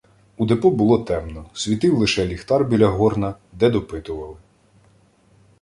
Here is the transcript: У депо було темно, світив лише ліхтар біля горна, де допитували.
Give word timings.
У 0.37 0.45
депо 0.45 0.71
було 0.71 0.99
темно, 0.99 1.45
світив 1.53 1.97
лише 1.97 2.25
ліхтар 2.25 2.65
біля 2.65 2.87
горна, 2.87 3.35
де 3.53 3.69
допитували. 3.69 4.35